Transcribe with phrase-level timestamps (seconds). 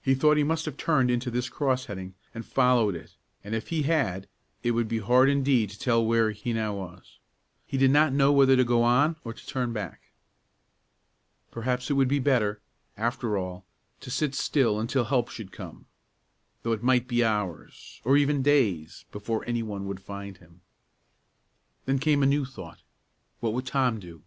[0.00, 3.68] He thought he must have turned into this cross heading, and followed it, and if
[3.68, 4.26] he had,
[4.62, 7.18] it would be hard indeed to tell where he now was.
[7.66, 10.00] He did not know whether to go on or to turn back.
[11.50, 12.62] Perhaps it would be better,
[12.96, 13.66] after all,
[14.00, 15.84] to sit still until help should come,
[16.62, 20.62] though it might be hours, or even days, before any one would find him.
[21.84, 22.80] Then came a new thought.
[23.40, 24.22] What would Tom do?